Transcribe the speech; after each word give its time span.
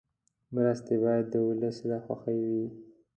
مرستې 0.53 0.95
باید 1.03 1.25
د 1.29 1.35
ولس 1.47 1.77
له 1.89 1.97
خوښې 2.05 2.35
وي. 2.51 2.67